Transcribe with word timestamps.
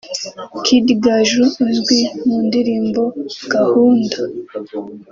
Kid 0.65 0.87
Gaju 1.03 1.43
uzwi 1.65 1.99
mu 2.25 2.37
ndirimbo 2.47 3.01
‘Gahunda’ 3.53 4.19